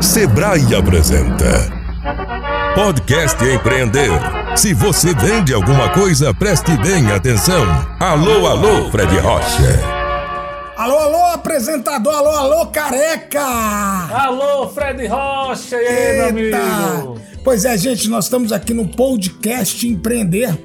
Sebrae 0.00 0.74
apresenta 0.74 1.70
Podcast 2.74 3.44
Empreender. 3.44 4.10
Se 4.56 4.72
você 4.72 5.14
vende 5.14 5.52
alguma 5.52 5.90
coisa, 5.90 6.32
preste 6.32 6.74
bem 6.78 7.10
atenção. 7.10 7.62
Alô, 8.00 8.46
alô, 8.46 8.90
Fred 8.90 9.18
Rocha. 9.18 9.78
Alô, 10.76 10.96
alô, 10.96 11.24
apresentador, 11.34 12.14
alô, 12.14 12.30
alô, 12.30 12.66
careca! 12.68 13.42
Alô, 13.42 14.68
Fred 14.68 15.06
Rocha, 15.06 15.76
e 15.76 15.86
aí, 15.86 16.16
meu 16.16 16.28
amigo? 16.28 17.20
Pois 17.44 17.66
é, 17.66 17.76
gente, 17.76 18.08
nós 18.08 18.24
estamos 18.24 18.52
aqui 18.52 18.72
no 18.72 18.88
podcast 18.88 19.86
Empreender 19.86 20.56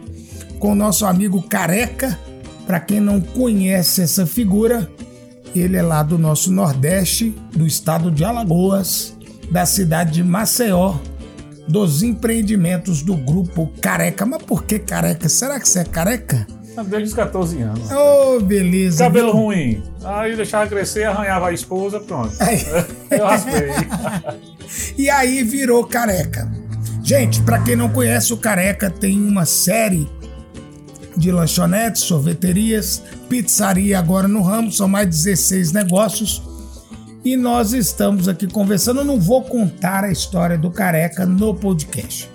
com 0.60 0.72
o 0.72 0.76
nosso 0.76 1.06
amigo 1.06 1.42
Careca. 1.44 2.18
Para 2.66 2.80
quem 2.80 3.02
não 3.02 3.20
conhece 3.20 4.02
essa 4.02 4.26
figura, 4.26 4.90
ele 5.54 5.76
é 5.76 5.82
lá 5.82 6.02
do 6.02 6.18
nosso 6.18 6.52
Nordeste, 6.52 7.36
do 7.54 7.68
estado 7.68 8.10
de 8.10 8.24
Alagoas, 8.24 9.15
da 9.50 9.66
cidade 9.66 10.14
de 10.14 10.24
Maceió, 10.24 10.96
dos 11.68 12.04
empreendimentos 12.04 13.02
do 13.02 13.16
grupo 13.16 13.72
Careca. 13.82 14.26
Mas 14.26 14.44
por 14.44 14.64
que 14.64 14.80
careca? 14.80 15.28
Será 15.30 15.60
que 15.60 15.68
você 15.68 15.80
é 15.80 15.84
careca? 15.84 16.46
Desde 16.88 17.08
os 17.10 17.14
14 17.14 17.62
anos. 17.62 17.90
Ô, 17.90 18.36
oh, 18.36 18.40
beleza. 18.42 19.06
Cabelo 19.06 19.32
viu? 19.32 19.42
ruim. 19.42 19.84
Aí 20.04 20.36
deixava 20.36 20.68
crescer, 20.68 21.06
arranhava 21.06 21.48
a 21.48 21.54
esposa, 21.54 22.00
pronto. 22.02 22.36
Aí... 22.42 22.66
Eu 23.18 23.26
raspei. 23.26 23.70
e 24.98 25.10
aí 25.10 25.42
virou 25.42 25.86
careca. 25.86 26.52
Gente, 27.02 27.42
para 27.44 27.60
quem 27.60 27.76
não 27.76 27.88
conhece, 27.88 28.34
o 28.34 28.38
Careca 28.38 28.90
tem 28.90 29.16
uma 29.22 29.46
série 29.46 30.10
de 31.16 31.32
lanchonetes, 31.32 32.02
sorveterias, 32.02 33.02
pizzaria 33.30 34.00
agora 34.00 34.28
no 34.28 34.42
ramo, 34.42 34.72
são 34.72 34.88
mais 34.88 35.08
16 35.08 35.72
negócios. 35.72 36.42
E 37.26 37.36
nós 37.36 37.74
estamos 37.74 38.28
aqui 38.28 38.46
conversando. 38.46 39.00
Eu 39.00 39.04
não 39.04 39.20
vou 39.20 39.42
contar 39.42 40.04
a 40.04 40.12
história 40.12 40.56
do 40.56 40.70
Careca 40.70 41.26
no 41.26 41.56
podcast, 41.56 42.30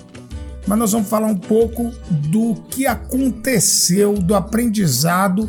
mas 0.66 0.76
nós 0.76 0.90
vamos 0.90 1.08
falar 1.08 1.28
um 1.28 1.36
pouco 1.36 1.92
do 2.10 2.56
que 2.68 2.88
aconteceu, 2.88 4.14
do 4.14 4.34
aprendizado 4.34 5.48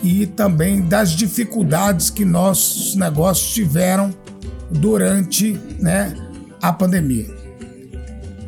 e 0.00 0.26
também 0.26 0.80
das 0.80 1.10
dificuldades 1.10 2.08
que 2.08 2.24
nossos 2.24 2.94
negócios 2.94 3.52
tiveram 3.52 4.14
durante 4.70 5.60
né, 5.80 6.14
a 6.62 6.72
pandemia. 6.72 7.34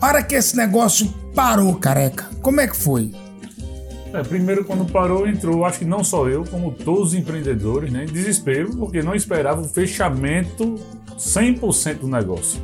A 0.01 0.07
hora 0.07 0.23
que 0.23 0.37
esse 0.37 0.57
negócio 0.57 1.13
parou, 1.35 1.75
careca, 1.75 2.27
como 2.41 2.61
é 2.61 2.69
que 2.69 2.77
foi? 2.77 3.13
É, 4.13 4.23
primeiro, 4.23 4.65
quando 4.65 4.91
parou, 4.91 5.27
entrou, 5.27 5.65
acho 5.65 5.79
que 5.79 5.85
não 5.85 6.03
só 6.03 6.29
eu, 6.29 6.45
como 6.45 6.73
todos 6.73 7.09
os 7.09 7.15
empreendedores, 7.15 7.93
né, 7.93 8.05
em 8.05 8.13
desespero, 8.13 8.75
porque 8.77 9.03
não 9.03 9.15
esperava 9.15 9.61
o 9.61 9.65
fechamento 9.65 10.75
100% 11.17 12.01
do 12.01 12.09
negócio. 12.09 12.61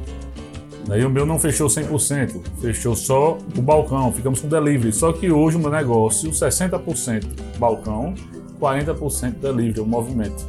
Daí 0.87 1.05
o 1.05 1.11
meu 1.11 1.27
não 1.27 1.39
fechou 1.39 1.69
100%, 1.69 2.41
fechou 2.61 2.95
só 2.95 3.39
o 3.57 3.63
balcão, 3.63 4.13
ficamos 4.13 4.41
com 4.41 4.49
delivery. 4.49 4.93
Só 4.93 5.13
que 5.13 5.31
hoje 5.31 5.57
o 5.57 5.61
meu 5.61 5.71
negócio, 5.71 6.31
60% 6.31 7.25
balcão, 7.59 8.15
40% 8.61 9.35
delivery, 9.41 9.81
o 9.81 9.87
movimento. 9.87 10.47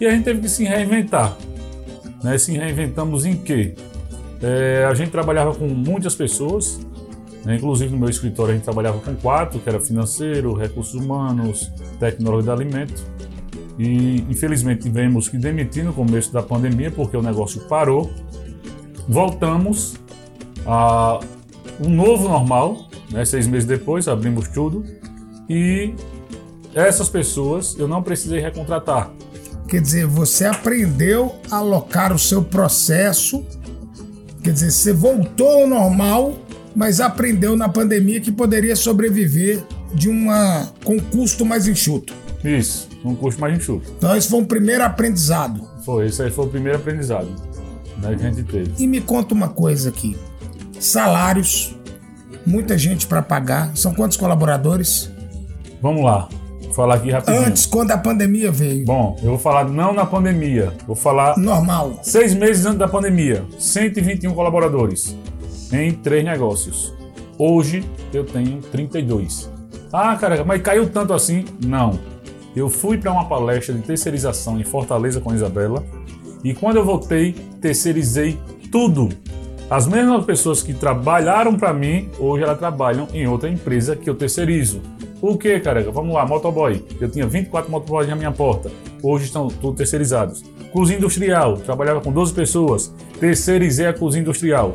E 0.00 0.06
a 0.06 0.10
gente 0.10 0.24
teve 0.24 0.40
que 0.40 0.48
se 0.48 0.64
reinventar. 0.64 1.36
Né? 2.24 2.38
Se 2.38 2.52
reinventamos 2.52 3.24
em 3.24 3.36
quê? 3.36 3.74
É, 4.42 4.84
a 4.88 4.94
gente 4.94 5.10
trabalhava 5.10 5.54
com 5.54 5.68
muitas 5.68 6.14
pessoas? 6.16 6.80
Inclusive 7.46 7.90
no 7.90 7.98
meu 7.98 8.08
escritório 8.08 8.52
a 8.52 8.54
gente 8.54 8.64
trabalhava 8.64 8.98
com 9.00 9.14
quatro, 9.16 9.58
que 9.58 9.68
era 9.68 9.80
financeiro, 9.80 10.54
recursos 10.54 10.94
humanos, 10.94 11.70
tecnologia 11.98 12.54
de 12.54 12.62
alimento. 12.62 13.02
E 13.78 14.24
infelizmente 14.28 14.82
tivemos 14.82 15.28
que 15.28 15.36
demitir 15.36 15.84
no 15.84 15.92
começo 15.92 16.32
da 16.32 16.42
pandemia 16.42 16.90
porque 16.90 17.16
o 17.16 17.22
negócio 17.22 17.62
parou. 17.62 18.10
Voltamos 19.08 19.96
a 20.64 21.18
um 21.80 21.88
novo 21.88 22.28
normal, 22.28 22.88
né? 23.10 23.24
seis 23.24 23.46
meses 23.46 23.66
depois 23.66 24.06
abrimos 24.06 24.48
tudo 24.48 24.84
e 25.48 25.94
essas 26.74 27.08
pessoas 27.08 27.76
eu 27.78 27.88
não 27.88 28.02
precisei 28.02 28.40
recontratar. 28.40 29.10
Quer 29.68 29.80
dizer, 29.80 30.06
você 30.06 30.44
aprendeu 30.44 31.34
a 31.50 31.56
alocar 31.56 32.12
o 32.12 32.18
seu 32.18 32.42
processo, 32.42 33.44
quer 34.44 34.52
dizer, 34.52 34.70
você 34.70 34.92
voltou 34.92 35.62
ao 35.62 35.66
normal 35.66 36.34
mas 36.74 37.00
aprendeu 37.00 37.56
na 37.56 37.68
pandemia 37.68 38.20
que 38.20 38.32
poderia 38.32 38.76
sobreviver 38.76 39.62
de 39.94 40.08
uma 40.08 40.72
com 40.84 40.98
custo 40.98 41.44
mais 41.44 41.66
enxuto. 41.66 42.14
Isso, 42.44 42.88
um 43.04 43.14
custo 43.14 43.40
mais 43.40 43.56
enxuto. 43.56 43.92
Então 43.96 44.16
esse 44.16 44.28
foi 44.28 44.40
um 44.40 44.44
primeiro 44.44 44.82
aprendizado. 44.84 45.68
Foi, 45.84 46.06
esse 46.06 46.22
aí 46.22 46.30
foi 46.30 46.46
o 46.46 46.48
primeiro 46.48 46.78
aprendizado 46.78 47.28
né, 47.98 48.16
que 48.16 48.26
a 48.26 48.30
gente 48.30 48.42
teve. 48.44 48.72
E 48.78 48.86
me 48.86 49.00
conta 49.00 49.34
uma 49.34 49.48
coisa 49.48 49.88
aqui. 49.88 50.16
Salários, 50.78 51.76
muita 52.44 52.76
gente 52.76 53.06
para 53.06 53.22
pagar. 53.22 53.76
São 53.76 53.94
quantos 53.94 54.16
colaboradores? 54.16 55.10
Vamos 55.80 56.04
lá. 56.04 56.28
Vou 56.62 56.72
falar 56.72 56.94
aqui 56.96 57.10
rapidinho. 57.10 57.46
Antes, 57.46 57.66
quando 57.66 57.90
a 57.90 57.98
pandemia 57.98 58.50
veio. 58.50 58.84
Bom, 58.84 59.16
eu 59.22 59.30
vou 59.30 59.38
falar 59.38 59.68
não 59.68 59.92
na 59.92 60.06
pandemia. 60.06 60.72
Vou 60.86 60.96
falar. 60.96 61.36
Normal. 61.36 62.00
Seis 62.02 62.34
meses 62.34 62.64
antes 62.64 62.78
da 62.78 62.88
pandemia. 62.88 63.44
121 63.58 64.34
colaboradores 64.34 65.16
em 65.72 65.92
três 65.92 66.24
negócios. 66.24 66.94
Hoje 67.38 67.82
eu 68.12 68.24
tenho 68.24 68.60
32. 68.60 69.50
Ah, 69.92 70.16
cara, 70.16 70.44
mas 70.44 70.62
caiu 70.62 70.88
tanto 70.88 71.12
assim? 71.12 71.44
Não. 71.64 71.98
Eu 72.54 72.68
fui 72.68 72.98
para 72.98 73.10
uma 73.10 73.24
palestra 73.24 73.74
de 73.74 73.82
terceirização 73.82 74.60
em 74.60 74.64
Fortaleza 74.64 75.20
com 75.20 75.30
a 75.30 75.34
Isabela 75.34 75.82
e 76.44 76.52
quando 76.52 76.76
eu 76.76 76.84
voltei, 76.84 77.32
terceirizei 77.60 78.38
tudo. 78.70 79.08
As 79.70 79.86
mesmas 79.86 80.24
pessoas 80.26 80.62
que 80.62 80.74
trabalharam 80.74 81.56
para 81.56 81.72
mim, 81.72 82.10
hoje 82.18 82.44
elas 82.44 82.58
trabalham 82.58 83.08
em 83.14 83.26
outra 83.26 83.48
empresa 83.48 83.96
que 83.96 84.10
eu 84.10 84.14
terceirizo. 84.14 84.82
O 85.20 85.38
que, 85.38 85.58
cara? 85.60 85.88
Vamos 85.90 86.12
lá, 86.12 86.26
motoboy. 86.26 86.84
Eu 87.00 87.08
tinha 87.08 87.26
24 87.26 87.70
motoboys 87.70 88.08
na 88.08 88.16
minha 88.16 88.32
porta. 88.32 88.70
Hoje 89.02 89.26
estão 89.26 89.48
todos 89.48 89.78
terceirizados. 89.78 90.42
Cozinha 90.72 90.98
industrial. 90.98 91.56
Trabalhava 91.58 92.00
com 92.00 92.12
12 92.12 92.34
pessoas. 92.34 92.92
Terceirizei 93.20 93.86
a 93.86 93.92
cozinha 93.92 94.22
industrial. 94.22 94.74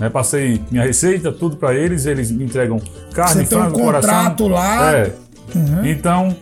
Né? 0.00 0.08
Passei 0.08 0.62
minha 0.70 0.82
receita, 0.82 1.30
tudo 1.30 1.56
para 1.56 1.74
eles, 1.74 2.06
eles 2.06 2.30
me 2.30 2.44
entregam 2.44 2.80
carne, 3.12 3.44
Você 3.44 3.54
frango, 3.54 3.74
tem 3.74 3.82
um 3.82 3.86
contrato 3.92 4.44
coração. 4.44 4.48
lá. 4.48 4.92
É. 4.92 5.14
Uhum. 5.54 5.84
Então, 5.84 6.36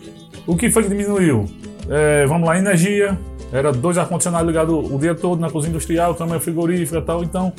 o 0.46 0.56
que 0.56 0.70
foi 0.70 0.84
que 0.84 0.88
diminuiu? 0.88 1.44
É, 1.90 2.24
vamos 2.26 2.46
lá, 2.46 2.56
energia. 2.56 3.18
Era 3.50 3.72
dois 3.72 3.98
ar-condicionados 3.98 4.46
ligados 4.46 4.74
o 4.74 4.98
dia 4.98 5.14
todo 5.14 5.40
na 5.40 5.50
cozinha 5.50 5.70
industrial, 5.70 6.14
câmera 6.14 6.38
frigorífica 6.38 6.98
e 6.98 7.02
tal. 7.02 7.24
Então, 7.24 7.52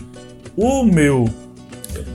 o 0.55 0.83
meu. 0.85 1.27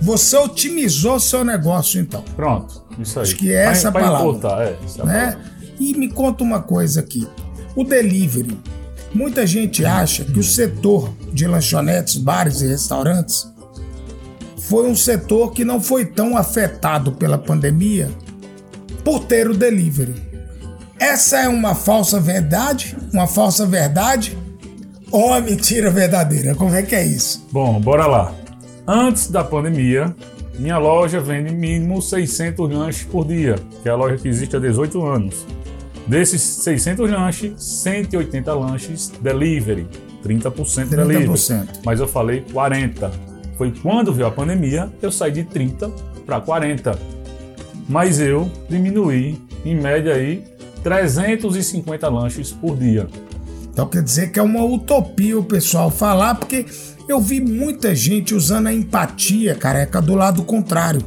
Você 0.00 0.36
otimizou 0.38 1.20
seu 1.20 1.44
negócio, 1.44 2.00
então. 2.00 2.24
Pronto, 2.34 2.82
isso 2.98 3.18
aí. 3.18 3.24
Acho 3.24 3.36
que 3.36 3.52
é 3.52 3.66
essa 3.66 3.92
pra, 3.92 4.00
palavra. 4.00 4.28
Importar, 4.28 4.62
é, 4.62 4.76
essa 4.82 5.02
é 5.02 5.06
né? 5.06 5.38
E 5.78 5.92
me 5.94 6.08
conta 6.08 6.42
uma 6.42 6.62
coisa 6.62 7.00
aqui. 7.00 7.28
O 7.76 7.84
delivery. 7.84 8.56
Muita 9.12 9.46
gente 9.46 9.84
acha 9.84 10.24
que 10.24 10.38
o 10.38 10.42
setor 10.42 11.12
de 11.32 11.46
lanchonetes, 11.46 12.16
bares 12.16 12.62
e 12.62 12.66
restaurantes 12.68 13.53
foi 14.68 14.88
um 14.88 14.94
setor 14.94 15.52
que 15.52 15.64
não 15.64 15.78
foi 15.80 16.06
tão 16.06 16.36
afetado 16.36 17.12
pela 17.12 17.36
pandemia 17.36 18.08
por 19.04 19.24
ter 19.24 19.48
o 19.48 19.54
delivery. 19.54 20.14
Essa 20.98 21.40
é 21.40 21.48
uma 21.48 21.74
falsa 21.74 22.18
verdade? 22.18 22.96
Uma 23.12 23.26
falsa 23.26 23.66
verdade? 23.66 24.36
Ou 25.10 25.26
uma 25.28 25.40
mentira 25.40 25.90
verdadeira? 25.90 26.54
Como 26.54 26.74
é 26.74 26.82
que 26.82 26.94
é 26.94 27.04
isso? 27.04 27.46
Bom, 27.52 27.78
bora 27.78 28.06
lá. 28.06 28.34
Antes 28.86 29.30
da 29.30 29.44
pandemia, 29.44 30.16
minha 30.58 30.78
loja 30.78 31.20
vende 31.20 31.52
mínimo 31.52 32.00
600 32.00 32.70
lanches 32.70 33.04
por 33.04 33.26
dia, 33.26 33.56
que 33.82 33.88
é 33.88 33.92
a 33.92 33.96
loja 33.96 34.16
que 34.16 34.28
existe 34.28 34.56
há 34.56 34.58
18 34.58 35.04
anos. 35.04 35.46
Desses 36.06 36.40
600 36.40 37.10
lanches, 37.10 37.52
180 37.62 38.54
lanches 38.54 39.12
delivery, 39.20 39.86
30%, 40.24 40.52
30%. 40.52 40.88
delivery. 40.88 41.68
Mas 41.84 42.00
eu 42.00 42.08
falei 42.08 42.44
40 42.50 43.33
foi 43.56 43.72
quando 43.82 44.12
veio 44.12 44.26
a 44.26 44.30
pandemia, 44.30 44.90
eu 45.00 45.12
saí 45.12 45.30
de 45.30 45.44
30 45.44 45.90
para 46.26 46.40
40. 46.40 46.98
Mas 47.88 48.18
eu 48.18 48.50
diminuí, 48.68 49.40
em 49.64 49.76
média 49.76 50.14
aí, 50.14 50.44
350 50.82 52.08
lanches 52.08 52.50
por 52.50 52.76
dia. 52.76 53.08
Então 53.72 53.86
quer 53.86 54.02
dizer 54.02 54.30
que 54.30 54.38
é 54.38 54.42
uma 54.42 54.64
utopia 54.64 55.38
o 55.38 55.44
pessoal 55.44 55.90
falar, 55.90 56.34
porque 56.36 56.66
eu 57.08 57.20
vi 57.20 57.40
muita 57.40 57.94
gente 57.94 58.34
usando 58.34 58.68
a 58.68 58.72
empatia, 58.72 59.54
careca, 59.54 60.00
do 60.00 60.14
lado 60.14 60.42
contrário. 60.42 61.02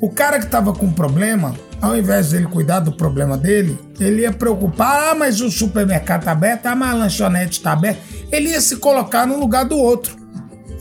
O 0.00 0.10
cara 0.10 0.38
que 0.38 0.46
estava 0.46 0.72
com 0.72 0.90
problema, 0.90 1.54
ao 1.80 1.96
invés 1.96 2.30
dele 2.30 2.46
cuidar 2.46 2.80
do 2.80 2.92
problema 2.92 3.38
dele, 3.38 3.78
ele 4.00 4.22
ia 4.22 4.32
preocupar, 4.32 5.12
ah, 5.12 5.14
mas 5.14 5.40
o 5.40 5.50
supermercado 5.50 6.24
tá 6.24 6.32
aberto, 6.32 6.66
ah, 6.66 6.74
mas 6.74 6.90
a 6.90 6.94
lanchonete 6.94 7.60
tá 7.60 7.72
aberta. 7.72 8.00
Ele 8.30 8.48
ia 8.48 8.60
se 8.60 8.76
colocar 8.76 9.26
no 9.26 9.38
lugar 9.38 9.64
do 9.64 9.76
outro 9.76 10.21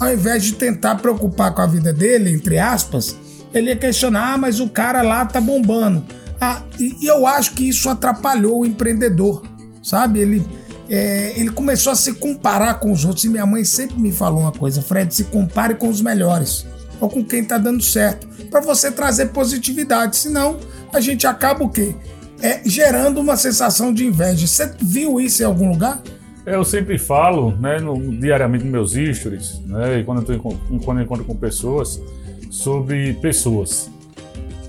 ao 0.01 0.11
invés 0.11 0.43
de 0.43 0.53
tentar 0.53 0.95
preocupar 0.95 1.53
com 1.53 1.61
a 1.61 1.67
vida 1.67 1.93
dele, 1.93 2.33
entre 2.33 2.57
aspas, 2.57 3.15
ele 3.53 3.67
ia 3.69 3.75
questionar, 3.75 4.33
ah, 4.33 4.37
mas 4.37 4.59
o 4.59 4.67
cara 4.67 5.03
lá 5.03 5.23
tá 5.27 5.39
bombando. 5.39 6.03
Ah, 6.39 6.63
e, 6.79 7.05
eu 7.05 7.27
acho 7.27 7.53
que 7.53 7.69
isso 7.69 7.87
atrapalhou 7.87 8.61
o 8.61 8.65
empreendedor, 8.65 9.43
sabe? 9.83 10.19
Ele, 10.19 10.43
é, 10.89 11.39
ele 11.39 11.51
começou 11.51 11.93
a 11.93 11.95
se 11.95 12.13
comparar 12.13 12.79
com 12.79 12.91
os 12.91 13.05
outros. 13.05 13.25
E 13.25 13.29
minha 13.29 13.45
mãe 13.45 13.63
sempre 13.63 14.01
me 14.01 14.11
falou 14.11 14.39
uma 14.41 14.51
coisa: 14.51 14.81
Fred, 14.81 15.13
se 15.13 15.25
compare 15.25 15.75
com 15.75 15.87
os 15.87 16.01
melhores 16.01 16.65
ou 16.99 17.07
com 17.07 17.23
quem 17.23 17.41
está 17.41 17.59
dando 17.59 17.83
certo, 17.83 18.27
para 18.49 18.59
você 18.59 18.89
trazer 18.89 19.27
positividade. 19.27 20.17
Senão, 20.17 20.57
a 20.91 20.99
gente 20.99 21.27
acaba 21.27 21.63
o 21.63 21.69
quê? 21.69 21.95
É, 22.41 22.61
gerando 22.65 23.19
uma 23.19 23.37
sensação 23.37 23.93
de 23.93 24.03
inveja. 24.03 24.47
Você 24.47 24.71
viu 24.81 25.21
isso 25.21 25.43
em 25.43 25.45
algum 25.45 25.69
lugar? 25.69 26.01
Eu 26.45 26.65
sempre 26.65 26.97
falo, 26.97 27.51
né, 27.51 27.79
no, 27.79 27.99
diariamente 28.17 28.63
nos 28.65 28.93
meus 28.95 29.17
stories, 29.17 29.59
né, 29.65 29.99
e 29.99 30.03
quando 30.03 30.31
eu, 30.31 30.39
tô, 30.39 30.55
quando 30.83 30.99
eu 30.99 31.03
encontro 31.03 31.23
com 31.23 31.35
pessoas, 31.35 32.01
sobre 32.49 33.13
pessoas. 33.13 33.91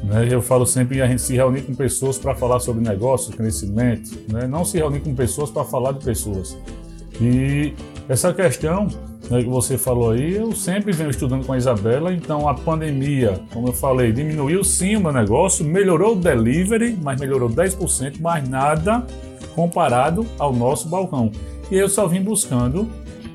Né? 0.05 0.29
Eu 0.31 0.43
falo 0.43 0.67
sempre 0.67 1.01
a 1.01 1.07
gente 1.07 1.23
se 1.23 1.35
reunir 1.35 1.63
com 1.63 1.75
pessoas 1.75 2.19
para 2.19 2.35
falar 2.35 2.61
sobre 2.61 2.83
negócio, 2.83 3.35
crescimento, 3.35 4.11
né? 4.31 4.47
não 4.47 4.65
se 4.65 4.77
reunir 4.77 5.01
com 5.01 5.15
pessoas 5.15 5.51
para 5.51 5.65
falar 5.65 5.93
de 5.93 6.05
pessoas. 6.05 6.57
E 7.21 7.73
essa 8.09 8.35
questão 8.35 8.89
né, 9.31 9.43
que 9.43 9.49
você 9.49 9.79
falou 9.79 10.11
aí, 10.11 10.37
eu 10.37 10.53
sempre 10.53 10.93
venho 10.93 11.11
estudando 11.11 11.47
com 11.47 11.53
a 11.53 11.57
Isabela, 11.57 12.13
então 12.13 12.49
a 12.49 12.55
pandemia, 12.55 13.41
como 13.53 13.69
eu 13.69 13.73
falei, 13.73 14.13
diminuiu 14.13 14.63
sim 14.63 14.97
o 14.97 15.01
meu 15.01 15.13
negócio, 15.13 15.65
melhorou 15.65 16.13
o 16.13 16.17
delivery, 16.17 16.99
mas 17.01 17.21
melhorou 17.21 17.49
10%, 17.49 18.17
mas 18.21 18.47
nada 18.49 19.07
comparado 19.55 20.27
ao 20.39 20.53
nosso 20.53 20.89
balcão. 20.89 21.31
E 21.73 21.79
eu 21.79 21.89
só 21.89 22.07
vim 22.07 22.21
buscando 22.21 22.87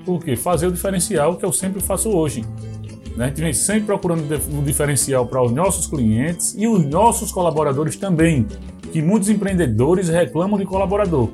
o 0.05 0.19
que? 0.19 0.35
Fazer 0.35 0.67
o 0.67 0.71
diferencial 0.71 1.37
que 1.37 1.43
eu 1.43 1.51
sempre 1.51 1.81
faço 1.81 2.09
hoje. 2.09 2.45
Né? 3.15 3.25
A 3.25 3.27
gente 3.29 3.41
vem 3.41 3.51
sempre 3.51 3.87
procurando 3.87 4.23
um 4.53 4.63
diferencial 4.63 5.25
para 5.25 5.43
os 5.43 5.51
nossos 5.51 5.87
clientes 5.87 6.53
e 6.55 6.67
os 6.67 6.85
nossos 6.85 7.31
colaboradores 7.31 7.95
também, 7.95 8.45
que 8.93 9.01
muitos 9.01 9.27
empreendedores 9.27 10.07
reclamam 10.07 10.59
de 10.59 10.65
colaborador. 10.65 11.29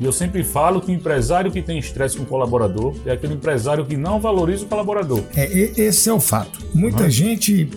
E 0.00 0.04
eu 0.06 0.12
sempre 0.12 0.42
falo 0.42 0.80
que 0.80 0.90
o 0.90 0.94
empresário 0.94 1.52
que 1.52 1.60
tem 1.60 1.78
estresse 1.78 2.16
com 2.16 2.22
o 2.22 2.26
colaborador 2.26 2.94
é 3.04 3.12
aquele 3.12 3.34
empresário 3.34 3.84
que 3.84 3.94
não 3.94 4.18
valoriza 4.18 4.64
o 4.64 4.66
colaborador. 4.66 5.24
É, 5.36 5.44
esse 5.78 6.08
é 6.08 6.12
o 6.12 6.20
fato. 6.20 6.58
Muita 6.72 7.02
uhum. 7.02 7.10
gente, 7.10 7.68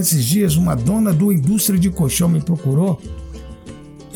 esses 0.00 0.24
dias, 0.24 0.56
uma 0.56 0.74
dona 0.74 1.12
do 1.12 1.32
indústria 1.32 1.78
de 1.78 1.90
colchão 1.90 2.28
me 2.28 2.40
procurou, 2.40 3.00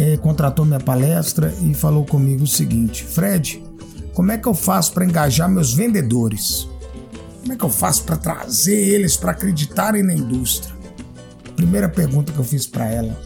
é, 0.00 0.17
contratou 0.17 0.64
minha 0.64 0.81
palestra 0.81 1.55
e 1.62 1.75
falou 1.75 2.05
comigo 2.05 2.44
o 2.44 2.47
seguinte: 2.47 3.05
Fred, 3.05 3.62
como 4.14 4.32
é 4.32 4.38
que 4.38 4.49
eu 4.49 4.55
faço 4.55 4.93
para 4.93 5.05
engajar 5.05 5.49
meus 5.49 5.75
vendedores? 5.75 6.69
Como 7.41 7.52
é 7.52 7.56
que 7.56 7.64
eu 7.64 7.70
faço 7.70 8.05
para 8.05 8.17
trazer 8.17 8.76
eles 8.76 9.17
para 9.17 9.32
acreditarem 9.32 10.02
na 10.02 10.14
indústria? 10.14 10.75
Primeira 11.56 11.88
pergunta 11.88 12.32
que 12.32 12.38
eu 12.38 12.44
fiz 12.44 12.67
para 12.67 12.87
ela: 12.87 13.19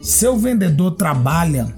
seu 0.00 0.36
vendedor 0.36 0.92
trabalha 0.92 1.74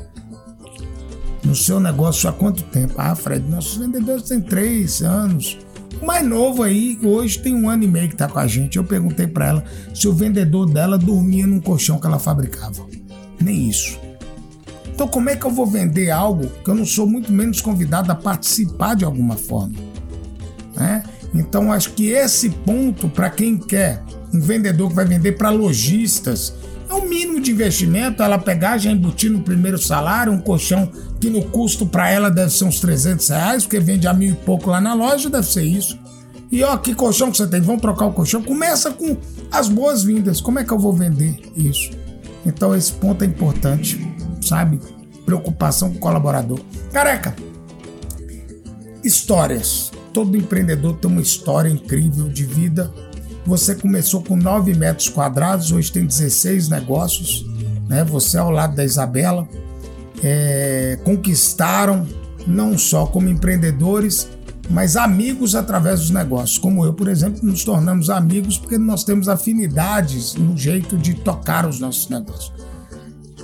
no 1.44 1.54
seu 1.54 1.78
negócio 1.78 2.28
há 2.28 2.32
quanto 2.32 2.62
tempo? 2.64 2.94
Ah, 2.96 3.14
Fred, 3.14 3.48
nossos 3.48 3.76
vendedores 3.76 4.24
têm 4.24 4.40
três 4.40 5.02
anos. 5.02 5.58
O 6.00 6.04
mais 6.04 6.26
novo 6.26 6.62
aí, 6.62 6.98
hoje 7.02 7.38
tem 7.38 7.54
um 7.54 7.70
ano 7.70 7.84
e 7.84 7.88
meio 7.88 8.08
que 8.08 8.16
tá 8.16 8.28
com 8.28 8.38
a 8.38 8.46
gente. 8.46 8.76
Eu 8.76 8.84
perguntei 8.84 9.26
para 9.26 9.46
ela 9.46 9.64
se 9.94 10.06
o 10.06 10.12
vendedor 10.12 10.66
dela 10.66 10.98
dormia 10.98 11.46
num 11.46 11.60
colchão 11.60 11.98
que 11.98 12.06
ela 12.06 12.18
fabricava. 12.18 12.86
Nem 13.40 13.68
isso. 13.68 13.98
Então, 14.96 15.06
como 15.06 15.28
é 15.28 15.36
que 15.36 15.44
eu 15.44 15.50
vou 15.50 15.66
vender 15.66 16.10
algo 16.10 16.50
que 16.64 16.70
eu 16.70 16.74
não 16.74 16.86
sou 16.86 17.06
muito 17.06 17.30
menos 17.30 17.60
convidado 17.60 18.10
a 18.10 18.14
participar 18.14 18.94
de 18.94 19.04
alguma 19.04 19.36
forma? 19.36 19.74
Né? 20.74 21.02
Então, 21.34 21.70
acho 21.70 21.90
que 21.92 22.08
esse 22.08 22.48
ponto, 22.48 23.08
para 23.08 23.28
quem 23.28 23.58
quer 23.58 24.02
um 24.32 24.40
vendedor 24.40 24.88
que 24.88 24.94
vai 24.94 25.04
vender 25.04 25.32
para 25.32 25.50
lojistas, 25.50 26.54
é 26.88 26.94
o 26.94 27.06
mínimo 27.06 27.40
de 27.40 27.50
investimento. 27.50 28.22
Ela 28.22 28.38
pegar, 28.38 28.78
já 28.78 28.90
embutir 28.90 29.30
no 29.30 29.42
primeiro 29.42 29.76
salário, 29.76 30.32
um 30.32 30.40
colchão 30.40 30.90
que 31.20 31.28
no 31.28 31.42
custo 31.42 31.84
para 31.84 32.08
ela 32.08 32.30
deve 32.30 32.50
ser 32.50 32.64
uns 32.64 32.80
300 32.80 33.28
reais, 33.28 33.64
porque 33.64 33.78
vende 33.78 34.06
a 34.06 34.14
mil 34.14 34.30
e 34.30 34.34
pouco 34.34 34.70
lá 34.70 34.80
na 34.80 34.94
loja, 34.94 35.28
deve 35.28 35.46
ser 35.46 35.64
isso. 35.64 35.98
E 36.50 36.62
ó, 36.62 36.76
que 36.78 36.94
colchão 36.94 37.30
que 37.30 37.36
você 37.36 37.46
tem? 37.46 37.60
Vamos 37.60 37.82
trocar 37.82 38.06
o 38.06 38.12
colchão? 38.12 38.42
Começa 38.42 38.90
com 38.92 39.16
as 39.50 39.68
boas-vindas. 39.68 40.40
Como 40.40 40.58
é 40.58 40.64
que 40.64 40.72
eu 40.72 40.78
vou 40.78 40.92
vender 40.92 41.38
isso? 41.54 41.90
Então, 42.46 42.74
esse 42.74 42.92
ponto 42.92 43.24
é 43.24 43.26
importante, 43.26 44.00
sabe? 44.40 44.80
Preocupação 45.24 45.90
com 45.90 45.96
o 45.96 46.00
colaborador. 46.00 46.60
Careca, 46.92 47.34
histórias. 49.02 49.90
Todo 50.12 50.36
empreendedor 50.36 50.96
tem 50.96 51.10
uma 51.10 51.20
história 51.20 51.68
incrível 51.68 52.28
de 52.28 52.44
vida. 52.44 52.90
Você 53.44 53.74
começou 53.74 54.22
com 54.22 54.36
9 54.36 54.74
metros 54.74 55.08
quadrados, 55.08 55.72
hoje 55.72 55.90
tem 55.90 56.06
16 56.06 56.68
negócios. 56.68 57.44
Né? 57.88 58.04
Você, 58.04 58.38
ao 58.38 58.50
lado 58.50 58.76
da 58.76 58.84
Isabela, 58.84 59.46
é, 60.22 60.98
conquistaram 61.04 62.06
não 62.46 62.78
só 62.78 63.06
como 63.06 63.28
empreendedores, 63.28 64.28
mas 64.70 64.96
amigos 64.96 65.54
através 65.54 66.00
dos 66.00 66.10
negócios. 66.10 66.58
Como 66.58 66.84
eu, 66.84 66.92
por 66.92 67.08
exemplo, 67.08 67.40
nos 67.42 67.64
tornamos 67.64 68.10
amigos 68.10 68.58
porque 68.58 68.78
nós 68.78 69.04
temos 69.04 69.28
afinidades 69.28 70.34
no 70.34 70.56
jeito 70.56 70.96
de 70.96 71.14
tocar 71.14 71.66
os 71.66 71.80
nossos 71.80 72.08
negócios. 72.08 72.52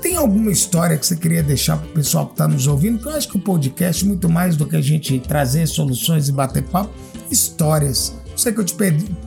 Tem 0.00 0.16
alguma 0.16 0.50
história 0.50 0.98
que 0.98 1.06
você 1.06 1.14
queria 1.14 1.44
deixar 1.44 1.76
para 1.76 1.86
o 1.86 1.92
pessoal 1.92 2.26
que 2.26 2.32
está 2.32 2.48
nos 2.48 2.66
ouvindo? 2.66 2.98
Porque 2.98 3.10
eu 3.10 3.16
acho 3.16 3.28
que 3.28 3.36
o 3.36 3.40
podcast, 3.40 4.04
muito 4.04 4.28
mais 4.28 4.56
do 4.56 4.66
que 4.66 4.74
a 4.74 4.80
gente 4.80 5.19
trazer 5.20 5.66
soluções 5.69 6.28
e 6.28 6.32
bater 6.32 6.64
papo, 6.64 6.90
histórias. 7.30 8.12
Sei 8.36 8.52
que 8.52 8.58
eu 8.58 8.64
te 8.64 8.74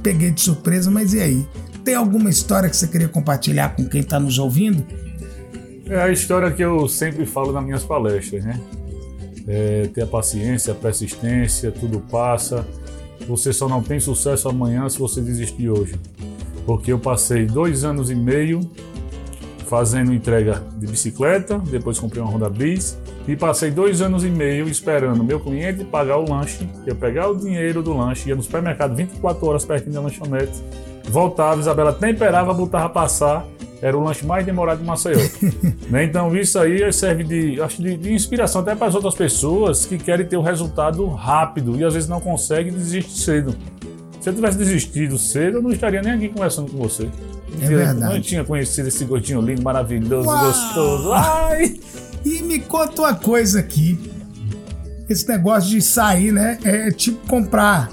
peguei 0.04 0.32
de 0.32 0.42
surpresa, 0.42 0.92
mas 0.92 1.14
e 1.14 1.22
aí? 1.22 1.48
Tem 1.86 1.96
alguma 1.96 2.30
história 2.30 2.70
que 2.70 2.76
você 2.76 2.88
queria 2.88 3.08
compartilhar 3.08 3.76
com 3.76 3.86
quem 3.86 4.02
está 4.02 4.20
nos 4.20 4.38
ouvindo? 4.38 4.86
É 5.88 6.02
a 6.02 6.12
história 6.12 6.52
que 6.52 6.64
eu 6.64 6.90
sempre 6.90 7.26
falo 7.26 7.54
nas 7.54 7.64
minhas 7.64 7.84
palestras, 7.84 8.44
né? 8.44 8.60
É, 9.48 9.88
ter 9.94 10.02
a 10.02 10.08
paciência, 10.08 10.74
a 10.74 10.76
persistência, 10.76 11.72
tudo 11.72 12.00
passa. 12.00 12.66
Você 13.28 13.54
só 13.54 13.68
não 13.68 13.82
tem 13.82 14.00
sucesso 14.00 14.50
amanhã 14.50 14.88
se 14.90 15.00
você 15.00 15.22
desistir 15.22 15.70
hoje. 15.70 15.96
Porque 16.66 16.92
eu 16.92 17.00
passei 17.00 17.46
dois 17.46 17.84
anos 17.84 18.10
e 18.10 18.16
meio 18.16 18.60
fazendo 19.66 20.14
entrega 20.14 20.64
de 20.78 20.88
bicicleta, 20.88 21.58
depois 21.58 22.00
comprei 22.00 22.22
uma 22.22 22.32
Honda 22.32 22.50
Bis 22.50 22.98
e 23.28 23.36
passei 23.36 23.72
dois 23.72 24.02
anos 24.02 24.24
e 24.24 24.30
meio 24.30 24.70
esperando 24.70 25.24
meu 25.24 25.40
cliente 25.40 25.84
pagar 25.84 26.18
o 26.18 26.30
lanche, 26.30 26.70
eu 26.86 26.96
pegar 26.96 27.30
o 27.30 27.36
dinheiro 27.36 27.82
do 27.82 27.96
lanche, 27.96 28.30
ia 28.30 28.36
no 28.36 28.44
supermercado 28.44 28.96
24 28.96 29.48
horas 29.48 29.66
pertinho 29.66 29.94
da 29.94 30.02
lanchonete, 30.02 30.64
voltava, 31.06 31.60
Isabela 31.60 31.92
temperava, 31.92 32.54
botava 32.54 32.90
passar, 32.90 33.46
era 33.86 33.96
o 33.96 34.04
lanche 34.04 34.26
mais 34.26 34.44
demorado 34.44 34.80
de 34.80 34.84
Maceió. 34.84 35.20
né? 35.92 36.06
Então 36.06 36.36
isso 36.36 36.58
aí 36.58 36.92
serve 36.92 37.24
de, 37.24 37.62
acho 37.62 37.80
de, 37.80 37.96
de 37.96 38.12
inspiração 38.12 38.62
até 38.62 38.74
para 38.74 38.88
as 38.88 38.96
outras 38.96 39.14
pessoas 39.14 39.86
que 39.86 40.00
querem 40.00 40.26
ter 40.26 40.38
o 40.38 40.40
um 40.40 40.44
resultado 40.44 41.06
rápido 41.08 41.80
e 41.80 41.84
às 41.84 41.94
vezes 41.94 42.10
não 42.10 42.20
conseguem 42.20 42.74
e 42.74 42.76
desistem 42.76 43.16
cedo. 43.16 43.56
Se 44.20 44.30
eu 44.30 44.34
tivesse 44.34 44.58
desistido 44.58 45.20
cedo, 45.20 45.58
eu 45.58 45.62
não 45.62 45.70
estaria 45.70 46.02
nem 46.02 46.14
aqui 46.14 46.30
conversando 46.30 46.72
com 46.72 46.80
você. 46.80 47.08
É 47.62 47.68
verdade. 47.68 48.16
Não 48.16 48.20
tinha 48.20 48.44
conhecido 48.44 48.88
esse 48.88 49.06
gordinho 49.06 49.40
lindo, 49.40 49.62
maravilhoso, 49.62 50.28
Uau! 50.28 50.46
gostoso. 50.48 51.12
Ai! 51.14 51.80
E 52.26 52.42
me 52.42 52.58
conta 52.58 53.04
uma 53.04 53.14
coisa 53.14 53.60
aqui. 53.60 54.00
Esse 55.08 55.28
negócio 55.28 55.70
de 55.70 55.80
sair, 55.80 56.32
né? 56.32 56.58
É 56.64 56.90
tipo 56.90 57.28
comprar. 57.28 57.92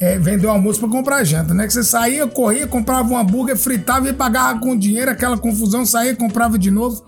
É, 0.00 0.18
vender 0.18 0.46
o 0.46 0.50
almoço 0.50 0.80
para 0.80 0.88
comprar 0.88 1.22
janta, 1.24 1.52
né? 1.52 1.66
Que 1.66 1.72
você 1.74 1.84
saía, 1.84 2.26
corria, 2.26 2.66
comprava 2.66 3.06
um 3.12 3.18
hambúrguer, 3.18 3.56
fritava 3.56 4.08
e 4.08 4.12
pagava 4.14 4.58
com 4.58 4.74
dinheiro, 4.74 5.10
aquela 5.10 5.36
confusão, 5.36 5.84
saía, 5.84 6.16
comprava 6.16 6.58
de 6.58 6.70
novo. 6.70 7.04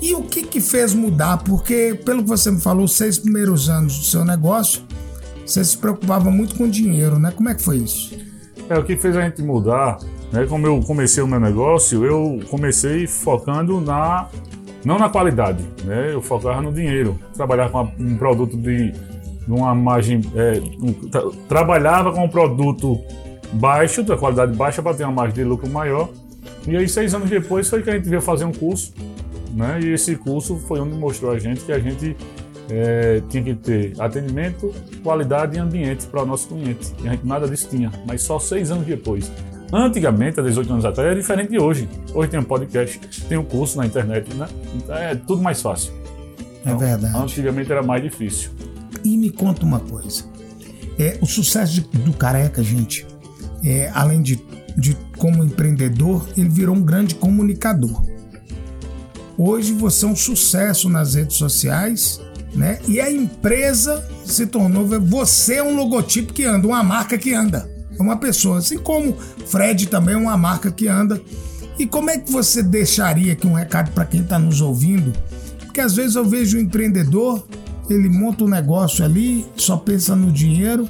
E 0.00 0.14
o 0.14 0.22
que 0.22 0.42
que 0.42 0.60
fez 0.60 0.94
mudar? 0.94 1.38
Porque, 1.38 2.00
pelo 2.04 2.22
que 2.22 2.28
você 2.28 2.50
me 2.50 2.60
falou, 2.60 2.84
os 2.84 2.96
seis 2.96 3.18
primeiros 3.18 3.68
anos 3.68 3.98
do 3.98 4.04
seu 4.06 4.24
negócio, 4.24 4.82
você 5.44 5.62
se 5.62 5.76
preocupava 5.76 6.30
muito 6.30 6.54
com 6.54 6.66
dinheiro, 6.66 7.18
né? 7.18 7.30
Como 7.30 7.48
é 7.50 7.54
que 7.54 7.62
foi 7.62 7.76
isso? 7.76 8.16
É, 8.70 8.78
o 8.78 8.84
que 8.84 8.96
fez 8.96 9.14
a 9.14 9.22
gente 9.22 9.42
mudar 9.42 9.98
né? 10.32 10.46
Como 10.46 10.66
eu 10.66 10.80
comecei 10.80 11.22
o 11.22 11.26
meu 11.26 11.40
negócio, 11.40 12.04
eu 12.04 12.40
comecei 12.50 13.06
focando 13.06 13.80
na 13.80 14.28
não 14.84 14.98
na 14.98 15.08
qualidade, 15.08 15.64
né? 15.84 16.12
Eu 16.12 16.22
focava 16.22 16.62
no 16.62 16.72
dinheiro, 16.72 17.18
trabalhar 17.34 17.70
com 17.70 17.90
um 17.98 18.16
produto 18.16 18.56
de, 18.56 18.92
uma 19.50 19.74
margem, 19.74 20.20
é, 20.34 20.60
um, 20.80 20.92
tra 20.92 21.22
trabalhava 21.48 22.12
com 22.12 22.24
um 22.24 22.28
produto 22.28 23.00
baixo, 23.52 24.02
da 24.02 24.16
qualidade 24.16 24.54
baixa 24.54 24.82
para 24.82 24.94
ter 24.94 25.04
uma 25.04 25.12
margem 25.12 25.36
de 25.36 25.44
lucro 25.44 25.68
maior. 25.68 26.08
E 26.66 26.76
aí 26.76 26.88
seis 26.88 27.14
anos 27.14 27.30
depois 27.30 27.68
foi 27.68 27.82
que 27.82 27.90
a 27.90 27.94
gente 27.94 28.08
veio 28.08 28.20
fazer 28.20 28.44
um 28.44 28.52
curso, 28.52 28.92
né? 29.54 29.80
E 29.82 29.92
esse 29.92 30.16
curso 30.16 30.58
foi 30.58 30.80
onde 30.80 30.94
mostrou 30.94 31.32
a 31.32 31.38
gente 31.38 31.62
que 31.62 31.72
a 31.72 31.78
gente 31.78 32.16
é, 32.70 33.22
tinha 33.28 33.42
que 33.42 33.54
ter 33.54 33.94
atendimento, 33.98 34.72
qualidade 35.02 35.56
e 35.56 35.58
ambiente 35.58 36.06
para 36.06 36.22
o 36.22 36.26
nosso 36.26 36.48
cliente. 36.48 36.92
E 37.02 37.08
a 37.08 37.12
gente 37.12 37.26
nada 37.26 37.48
disso 37.48 37.68
tinha, 37.70 37.90
mas 38.06 38.22
só 38.22 38.38
seis 38.38 38.70
anos 38.70 38.86
depois. 38.86 39.30
Antigamente, 39.72 40.40
há 40.40 40.42
18 40.42 40.72
anos 40.72 40.84
atrás, 40.84 41.10
era 41.10 41.20
diferente 41.20 41.50
de 41.50 41.58
hoje. 41.58 41.88
Hoje 42.14 42.30
tem 42.30 42.40
um 42.40 42.44
podcast, 42.44 42.98
tem 43.28 43.36
um 43.36 43.44
curso 43.44 43.76
na 43.76 43.86
internet, 43.86 44.32
né? 44.34 44.46
Então 44.74 44.96
é 44.96 45.14
tudo 45.14 45.42
mais 45.42 45.60
fácil. 45.60 45.92
É 46.64 46.70
então, 46.70 46.78
verdade. 46.78 47.16
Antigamente 47.16 47.70
era 47.70 47.82
mais 47.82 48.02
difícil. 48.02 48.50
E 49.12 49.16
me 49.16 49.30
conta 49.30 49.64
uma 49.64 49.80
coisa. 49.80 50.24
É, 50.98 51.18
o 51.20 51.26
sucesso 51.26 51.74
de, 51.74 51.80
do 51.98 52.12
Careca, 52.12 52.62
gente, 52.62 53.06
é, 53.64 53.90
além 53.94 54.20
de, 54.20 54.40
de 54.76 54.96
como 55.16 55.44
empreendedor, 55.44 56.28
ele 56.36 56.48
virou 56.48 56.74
um 56.74 56.82
grande 56.82 57.14
comunicador. 57.14 58.02
Hoje 59.36 59.72
você 59.72 60.04
é 60.04 60.08
um 60.08 60.16
sucesso 60.16 60.88
nas 60.88 61.14
redes 61.14 61.36
sociais 61.36 62.20
né? 62.54 62.78
E 62.88 63.00
a 63.00 63.10
empresa 63.10 64.04
se 64.24 64.46
tornou 64.46 64.86
você 65.00 65.56
é 65.56 65.62
um 65.62 65.76
logotipo 65.76 66.32
que 66.32 66.44
anda, 66.44 66.66
uma 66.66 66.82
marca 66.82 67.18
que 67.18 67.34
anda, 67.34 67.70
é 67.98 68.02
uma 68.02 68.16
pessoa, 68.16 68.58
assim 68.58 68.78
como 68.78 69.16
Fred 69.46 69.86
também 69.86 70.14
é 70.14 70.18
uma 70.18 70.36
marca 70.36 70.70
que 70.70 70.88
anda. 70.88 71.20
E 71.78 71.86
como 71.86 72.10
é 72.10 72.18
que 72.18 72.32
você 72.32 72.62
deixaria 72.62 73.34
aqui 73.34 73.46
um 73.46 73.52
recado 73.52 73.92
para 73.92 74.04
quem 74.04 74.22
está 74.22 74.38
nos 74.38 74.60
ouvindo? 74.60 75.12
Porque 75.60 75.80
às 75.80 75.94
vezes 75.94 76.16
eu 76.16 76.24
vejo 76.24 76.58
um 76.58 76.60
empreendedor, 76.60 77.46
ele 77.88 78.08
monta 78.08 78.44
um 78.44 78.48
negócio 78.48 79.04
ali, 79.04 79.46
só 79.56 79.76
pensa 79.76 80.14
no 80.14 80.30
dinheiro 80.30 80.88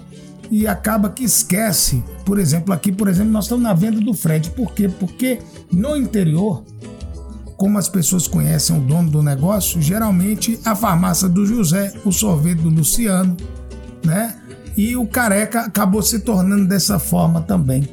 e 0.51 0.67
acaba 0.67 1.11
que 1.11 1.25
esquece. 1.25 2.03
Por 2.25 2.39
exemplo, 2.39 2.73
aqui, 2.73 2.91
por 2.91 3.09
exemplo, 3.09 3.33
nós 3.33 3.45
estamos 3.45 3.63
na 3.63 3.75
venda 3.75 4.01
do 4.01 4.15
Fred. 4.15 4.51
Por 4.51 4.73
quê? 4.73 4.89
Porque 4.89 5.39
no 5.71 5.97
interior, 5.97 6.65
como 7.57 7.79
as 7.79 7.89
pessoas 7.89 8.27
conhecem 8.27 8.77
o 8.77 8.81
dono 8.81 9.11
do 9.11 9.23
negócio, 9.23 9.81
geralmente 9.81 10.59
a 10.65 10.75
farmácia 10.75 11.29
do 11.29 11.45
José, 11.45 11.93
o 12.05 12.13
sorvete 12.13 12.61
do 12.61 12.71
Luciano, 12.71 13.37
né? 14.05 14.37
E 14.77 14.97
o 14.97 15.07
careca 15.07 15.63
acabou 15.63 16.03
se 16.03 16.21
tornando 16.21 16.67
dessa 16.67 16.99
forma 16.99 17.43
também. 17.43 17.89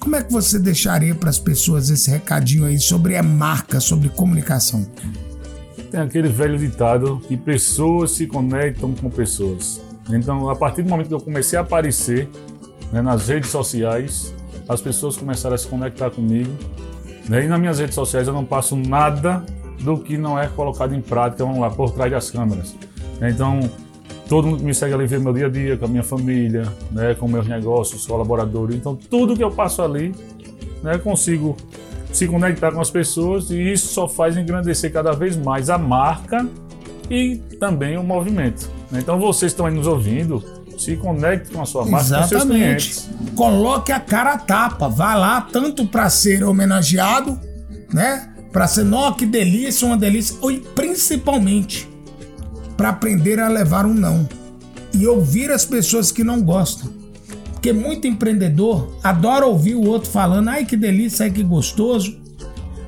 Como 0.00 0.16
é 0.16 0.22
que 0.22 0.32
você 0.32 0.58
deixaria 0.58 1.14
para 1.14 1.30
as 1.30 1.38
pessoas 1.38 1.88
esse 1.90 2.10
recadinho 2.10 2.64
aí 2.64 2.78
sobre 2.78 3.16
a 3.16 3.22
marca, 3.22 3.78
sobre 3.78 4.08
comunicação? 4.08 4.84
Tem 5.92 6.00
aquele 6.00 6.28
velho 6.28 6.58
ditado 6.58 7.20
que 7.28 7.36
pessoas 7.36 8.12
se 8.12 8.26
conectam 8.26 8.94
com 8.94 9.10
pessoas. 9.10 9.78
Então, 10.08 10.48
a 10.48 10.56
partir 10.56 10.82
do 10.82 10.88
momento 10.88 11.08
que 11.08 11.14
eu 11.14 11.20
comecei 11.20 11.58
a 11.58 11.62
aparecer 11.62 12.30
né, 12.90 13.02
nas 13.02 13.28
redes 13.28 13.50
sociais, 13.50 14.34
as 14.66 14.80
pessoas 14.80 15.18
começaram 15.18 15.54
a 15.54 15.58
se 15.58 15.68
conectar 15.68 16.10
comigo. 16.10 16.50
Né, 17.28 17.44
e 17.44 17.46
nas 17.46 17.60
minhas 17.60 17.78
redes 17.78 17.94
sociais 17.94 18.26
eu 18.26 18.32
não 18.32 18.42
passo 18.42 18.74
nada 18.74 19.44
do 19.80 19.98
que 19.98 20.16
não 20.16 20.38
é 20.38 20.48
colocado 20.48 20.94
em 20.94 21.02
prática, 21.02 21.44
vamos 21.44 21.60
lá, 21.60 21.68
por 21.68 21.90
trás 21.90 22.10
das 22.10 22.30
câmeras. 22.30 22.74
Então, 23.20 23.60
todo 24.30 24.48
mundo 24.48 24.60
que 24.60 24.64
me 24.64 24.74
segue 24.74 24.94
ali 24.94 25.06
vê 25.06 25.18
meu 25.18 25.34
dia 25.34 25.46
a 25.46 25.50
dia, 25.50 25.76
com 25.76 25.84
a 25.84 25.88
minha 25.88 26.02
família, 26.02 26.72
né, 26.90 27.14
com 27.14 27.28
meus 27.28 27.46
negócios, 27.46 28.06
colaboradores. 28.06 28.76
Então, 28.76 28.96
tudo 28.96 29.36
que 29.36 29.44
eu 29.44 29.50
passo 29.50 29.82
ali, 29.82 30.14
né, 30.82 30.96
consigo 30.96 31.54
se 32.12 32.26
conectar 32.26 32.72
com 32.72 32.80
as 32.80 32.90
pessoas 32.90 33.50
e 33.50 33.72
isso 33.72 33.88
só 33.92 34.08
faz 34.08 34.36
engrandecer 34.36 34.92
cada 34.92 35.12
vez 35.12 35.36
mais 35.36 35.70
a 35.70 35.78
marca 35.78 36.46
e 37.10 37.36
também 37.58 37.96
o 37.96 38.02
movimento. 38.02 38.70
Então 38.92 39.18
vocês 39.18 39.52
estão 39.52 39.66
aí 39.66 39.74
nos 39.74 39.86
ouvindo, 39.86 40.44
se 40.78 40.96
conecte 40.96 41.50
com 41.50 41.62
a 41.62 41.66
sua 41.66 41.84
marca, 41.84 42.06
Exatamente. 42.06 42.34
com 42.34 42.38
seus 42.38 42.50
clientes. 42.50 43.10
Coloque 43.34 43.92
a 43.92 44.00
cara 44.00 44.34
a 44.34 44.38
tapa, 44.38 44.88
vá 44.88 45.14
lá 45.14 45.40
tanto 45.40 45.86
para 45.86 46.08
ser 46.10 46.44
homenageado, 46.44 47.38
né? 47.92 48.28
Para 48.52 48.68
ser, 48.68 48.84
nó, 48.84 49.12
que 49.12 49.24
delícia, 49.24 49.86
uma 49.86 49.96
delícia, 49.96 50.36
e 50.50 50.58
principalmente 50.74 51.88
para 52.76 52.90
aprender 52.90 53.38
a 53.40 53.48
levar 53.48 53.86
um 53.86 53.94
não 53.94 54.28
e 54.92 55.06
ouvir 55.06 55.50
as 55.50 55.64
pessoas 55.64 56.12
que 56.12 56.22
não 56.22 56.42
gostam. 56.42 57.01
Porque 57.62 57.72
muito 57.72 58.08
empreendedor 58.08 58.92
adora 59.04 59.46
ouvir 59.46 59.76
o 59.76 59.86
outro 59.86 60.10
falando, 60.10 60.48
ai 60.48 60.64
que 60.64 60.76
delícia, 60.76 61.26
ai 61.26 61.30
que 61.30 61.44
gostoso, 61.44 62.20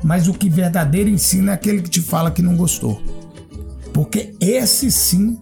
mas 0.03 0.27
o 0.27 0.35
que 0.35 0.51
verdadeiro 0.51 1.09
ensina 1.09 1.53
é 1.53 1.55
aquele 1.55 1.81
que 1.81 1.89
te 1.89 2.01
fala 2.01 2.29
que 2.29 2.43
não 2.43 2.57
gostou. 2.57 3.01
Porque 3.93 4.35
esse 4.41 4.91
sim 4.91 5.39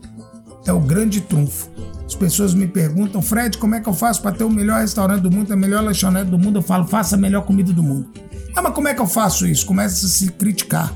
é 0.67 0.73
o 0.75 0.79
grande 0.79 1.23
trunfo. 1.23 1.71
As 2.07 2.15
pessoas 2.15 2.53
me 2.53 2.67
perguntam, 2.67 3.23
Fred, 3.23 3.57
como 3.57 3.75
é 3.75 3.81
que 3.81 3.89
eu 3.89 3.95
faço 3.95 4.21
para 4.21 4.33
ter 4.33 4.45
o 4.45 4.51
melhor 4.51 4.83
restaurante 4.83 5.23
do 5.23 5.31
mundo, 5.31 5.51
a 5.51 5.57
melhor 5.57 5.83
lanchonete 5.83 6.31
do 6.31 6.39
mundo? 6.39 6.59
Eu 6.59 6.63
falo, 6.63 6.87
faça 6.87 7.17
a 7.17 7.19
melhor 7.19 7.47
comida 7.47 7.73
do 7.73 7.83
mundo. 7.83 8.11
Ah, 8.55 8.61
mas 8.61 8.75
como 8.75 8.89
é 8.89 8.93
que 8.93 9.01
eu 9.01 9.07
faço 9.07 9.47
isso? 9.47 9.65
Começa 9.65 10.05
a 10.05 10.09
se 10.11 10.31
criticar. 10.31 10.95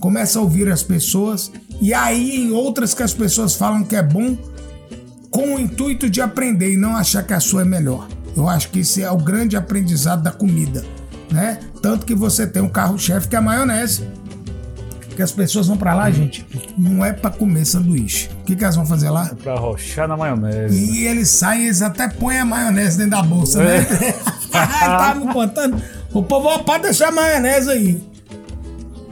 Começa 0.00 0.38
a 0.38 0.42
ouvir 0.42 0.66
as 0.70 0.82
pessoas. 0.82 1.52
E 1.78 1.92
aí, 1.92 2.40
em 2.40 2.52
outras 2.52 2.94
que 2.94 3.02
as 3.02 3.12
pessoas 3.12 3.54
falam 3.54 3.84
que 3.84 3.96
é 3.96 4.02
bom, 4.02 4.34
com 5.30 5.54
o 5.54 5.60
intuito 5.60 6.10
de 6.10 6.20
aprender 6.20 6.72
e 6.72 6.76
não 6.76 6.96
achar 6.96 7.22
que 7.22 7.32
a 7.32 7.40
sua 7.40 7.62
é 7.62 7.64
melhor. 7.64 8.08
Eu 8.36 8.48
acho 8.48 8.70
que 8.70 8.80
esse 8.80 9.02
é 9.02 9.10
o 9.10 9.16
grande 9.16 9.56
aprendizado 9.56 10.22
da 10.22 10.30
comida, 10.30 10.84
né? 11.30 11.60
Tanto 11.82 12.06
que 12.06 12.14
você 12.14 12.46
tem 12.46 12.62
um 12.62 12.68
carro-chefe 12.68 13.28
que 13.28 13.36
é 13.36 13.38
a 13.38 13.42
maionese 13.42 14.06
que 15.20 15.24
as 15.24 15.32
pessoas 15.32 15.66
vão 15.66 15.76
para 15.76 15.92
lá, 15.92 16.10
gente, 16.10 16.46
não 16.78 17.04
é 17.04 17.12
para 17.12 17.28
comer 17.28 17.66
sanduíche. 17.66 18.30
O 18.40 18.44
que, 18.44 18.56
que 18.56 18.64
elas 18.64 18.74
vão 18.74 18.86
fazer 18.86 19.10
lá? 19.10 19.28
É 19.30 19.34
pra 19.34 19.54
rochar 19.54 20.08
na 20.08 20.16
maionese. 20.16 20.74
E 20.74 21.06
eles 21.06 21.28
saem, 21.28 21.64
eles 21.64 21.82
até 21.82 22.08
põem 22.08 22.38
a 22.38 22.44
maionese 22.46 22.96
dentro 22.96 23.10
da 23.10 23.22
bolsa, 23.22 23.62
né? 23.62 23.76
é. 23.76 23.80
né? 24.00 24.16
tá 24.50 25.14
me 25.14 25.30
contando. 25.30 25.82
O 26.14 26.22
povo 26.22 26.64
pode 26.64 26.84
deixar 26.84 27.08
a 27.08 27.12
maionese 27.12 27.70
aí. 27.70 28.02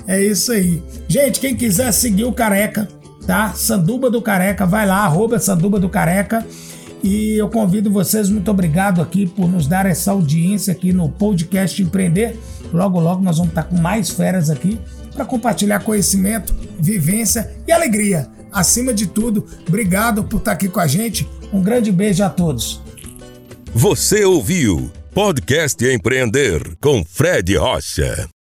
É 0.07 0.19
isso 0.19 0.51
aí. 0.51 0.83
Gente, 1.07 1.41
quem 1.41 1.55
quiser 1.55 1.93
seguir 1.93 2.25
o 2.25 2.33
Careca, 2.33 2.89
tá? 3.29 3.53
Sanduba 3.53 4.11
do 4.11 4.23
Careca, 4.23 4.65
vai 4.65 4.87
lá, 4.87 5.05
arroba 5.05 5.39
Sanduba 5.39 5.79
do 5.79 5.91
Careca. 5.91 6.47
E 7.05 7.35
eu 7.35 7.51
convido 7.51 7.91
vocês, 7.91 8.31
muito 8.31 8.51
obrigado 8.51 9.03
aqui 9.03 9.27
por 9.27 9.47
nos 9.51 9.67
dar 9.67 9.85
essa 9.85 10.13
audiência 10.13 10.73
aqui 10.73 10.95
no 10.95 11.11
podcast 11.11 11.81
Empreender. 11.83 12.39
Logo, 12.73 12.99
logo 12.99 13.23
nós 13.23 13.37
vamos 13.37 13.51
estar 13.51 13.65
com 13.65 13.77
mais 13.77 14.09
feras 14.09 14.49
aqui 14.49 14.81
para 15.13 15.27
compartilhar 15.27 15.81
conhecimento, 15.81 16.55
vivência 16.81 17.55
e 17.67 17.71
alegria. 17.71 18.27
Acima 18.51 18.95
de 18.95 19.07
tudo, 19.07 19.47
obrigado 19.69 20.25
por 20.25 20.39
estar 20.39 20.53
aqui 20.53 20.67
com 20.67 20.81
a 20.81 20.87
gente. 20.87 21.29
Um 21.53 21.63
grande 21.63 21.93
beijo 21.93 22.25
a 22.25 22.31
todos. 22.31 22.81
Você 23.75 24.25
ouviu 24.25 24.91
Podcast 25.13 25.85
Empreender 25.85 26.63
com 26.81 27.05
Fred 27.05 27.55
Rocha. 27.57 28.27